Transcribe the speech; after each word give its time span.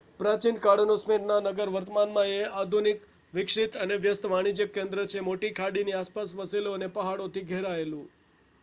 પ્રાચીનકાળનો 0.19 0.93
Smyrna 0.99 1.35
નગર 1.43 1.71
વર્તમાનમાં 1.73 2.29
એ 2.29 2.39
એક 2.39 2.55
આધુનિક 2.55 3.03
વિકસિત 3.33 3.77
અને 3.79 3.99
વ્યસ્ત 3.99 4.27
વાણિજ્યક 4.27 4.73
કેન્દ્ર 4.73 5.03
છે 5.07 5.25
મોટી 5.27 5.53
ખાડીની 5.55 5.97
આસપાસ 5.97 6.37
વસેલો 6.37 6.75
અને 6.75 6.91
પહાડોથી 6.91 7.47
ઘેરાયેલું 7.49 8.11